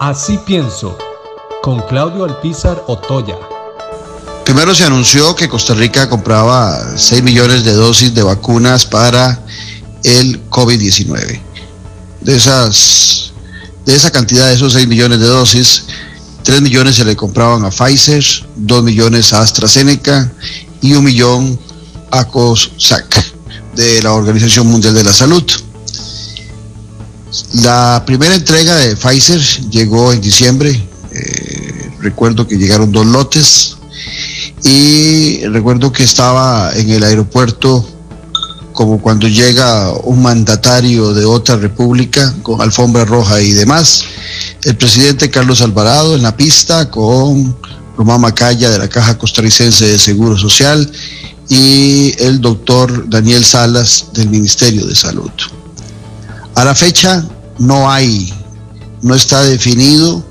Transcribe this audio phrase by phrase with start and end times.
[0.00, 0.96] Así pienso,
[1.62, 3.36] con Claudio Alpizar Otoya.
[4.46, 9.44] Primero se anunció que Costa Rica compraba 6 millones de dosis de vacunas para
[10.02, 11.42] el COVID-19.
[12.22, 15.84] De de esa cantidad de esos 6 millones de dosis,
[16.44, 18.24] 3 millones se le compraban a Pfizer,
[18.56, 20.32] 2 millones a AstraZeneca
[20.80, 21.60] y un millón
[22.10, 23.22] a COSAC
[23.76, 25.44] de la Organización Mundial de la Salud.
[27.62, 29.40] La primera entrega de Pfizer
[29.70, 30.70] llegó en diciembre.
[31.12, 33.76] Eh, recuerdo que llegaron dos lotes
[34.64, 37.86] y recuerdo que estaba en el aeropuerto
[38.72, 44.04] como cuando llega un mandatario de otra república con alfombra roja y demás.
[44.64, 47.56] El presidente Carlos Alvarado en la pista con
[47.96, 50.90] Román Macaya de la Caja Costarricense de Seguro Social
[51.48, 55.30] y el doctor Daniel Salas del Ministerio de Salud.
[56.54, 57.24] A la fecha
[57.58, 58.32] no hay,
[59.02, 60.24] no está definido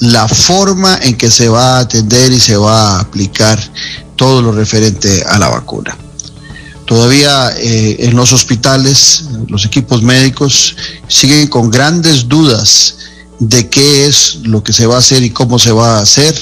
[0.00, 3.58] la forma en que se va a atender y se va a aplicar
[4.16, 5.96] todo lo referente a la vacuna.
[6.86, 10.74] Todavía eh, en los hospitales, los equipos médicos
[11.06, 12.96] siguen con grandes dudas
[13.38, 16.34] de qué es lo que se va a hacer y cómo se va a hacer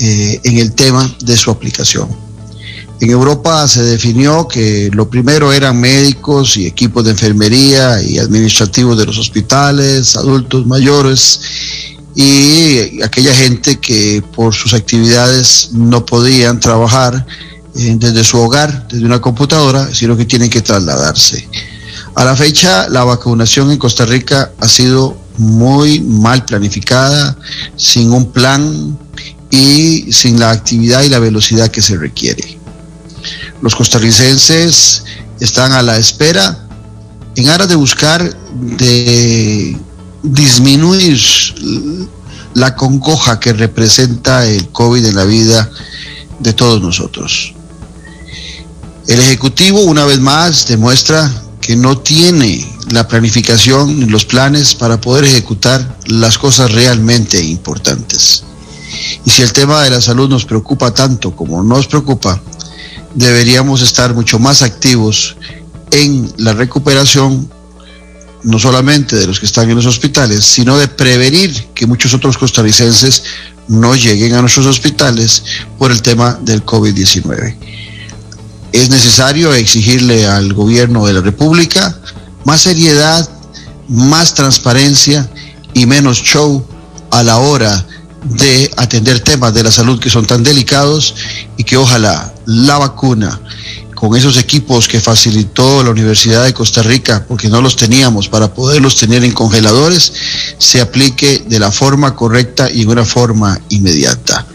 [0.00, 2.23] eh, en el tema de su aplicación.
[3.04, 8.96] En Europa se definió que lo primero eran médicos y equipos de enfermería y administrativos
[8.96, 11.40] de los hospitales, adultos mayores
[12.14, 17.26] y aquella gente que por sus actividades no podían trabajar
[17.74, 21.46] eh, desde su hogar, desde una computadora, sino que tienen que trasladarse.
[22.14, 27.36] A la fecha, la vacunación en Costa Rica ha sido muy mal planificada,
[27.76, 28.98] sin un plan
[29.50, 32.53] y sin la actividad y la velocidad que se requiere.
[33.62, 35.04] Los costarricenses
[35.40, 36.66] están a la espera
[37.36, 38.22] en aras de buscar
[38.54, 39.76] de
[40.22, 41.20] disminuir
[42.54, 45.70] la congoja que representa el COVID en la vida
[46.38, 47.54] de todos nosotros.
[49.06, 55.00] El Ejecutivo, una vez más, demuestra que no tiene la planificación ni los planes para
[55.00, 58.44] poder ejecutar las cosas realmente importantes.
[59.24, 62.40] Y si el tema de la salud nos preocupa tanto como nos preocupa,
[63.14, 65.36] deberíamos estar mucho más activos
[65.90, 67.50] en la recuperación,
[68.42, 72.36] no solamente de los que están en los hospitales, sino de prevenir que muchos otros
[72.36, 73.22] costarricenses
[73.68, 75.44] no lleguen a nuestros hospitales
[75.78, 77.56] por el tema del COVID-19
[78.74, 81.96] es necesario exigirle al gobierno de la República
[82.44, 83.28] más seriedad,
[83.88, 85.30] más transparencia
[85.74, 86.66] y menos show
[87.12, 87.86] a la hora
[88.24, 91.14] de atender temas de la salud que son tan delicados
[91.56, 93.40] y que ojalá la vacuna
[93.94, 98.52] con esos equipos que facilitó la Universidad de Costa Rica, porque no los teníamos para
[98.52, 100.12] poderlos tener en congeladores,
[100.58, 104.46] se aplique de la forma correcta y en una forma inmediata.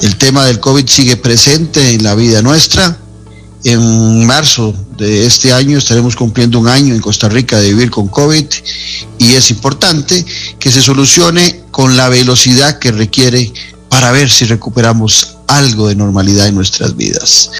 [0.00, 2.98] El tema del COVID sigue presente en la vida nuestra
[3.64, 8.08] en marzo de este año estaremos cumpliendo un año en Costa Rica de vivir con
[8.08, 8.44] COVID
[9.18, 10.24] y es importante
[10.58, 13.52] que se solucione con la velocidad que requiere
[13.88, 17.50] para ver si recuperamos algo de normalidad en nuestras vidas.